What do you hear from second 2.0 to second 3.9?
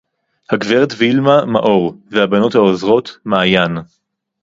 והבנות העוזרות, מעיין